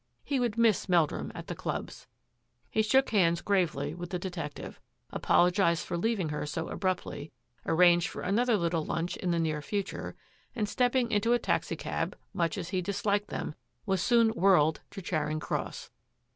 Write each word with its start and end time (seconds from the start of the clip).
He 0.23 0.39
would 0.39 0.57
miss 0.57 0.89
Meldrum 0.89 1.31
at 1.35 1.45
the 1.45 1.53
clubs. 1.53 2.07
He 2.71 2.81
shook 2.81 3.11
hands 3.11 3.39
gravely 3.39 3.93
with 3.93 4.09
the 4.09 4.17
detective, 4.17 4.79
apologised 5.11 5.85
for 5.85 5.95
leaving 5.95 6.29
her 6.29 6.47
so 6.47 6.69
abruptly, 6.69 7.31
arranged 7.67 8.07
for 8.09 8.23
another 8.23 8.57
little 8.57 8.83
lunch 8.83 9.15
in 9.17 9.29
the 9.29 9.37
near 9.37 9.61
future, 9.61 10.15
and 10.55 10.67
stepping 10.67 11.11
into 11.11 11.33
a 11.33 11.37
taxicab, 11.37 12.17
much 12.33 12.57
as 12.57 12.69
he 12.69 12.81
disliked 12.81 13.27
them, 13.27 13.53
was 13.85 14.01
soon 14.01 14.29
whirled 14.29 14.81
to 14.89 15.03
Charing 15.03 15.39
Cross. 15.39 15.91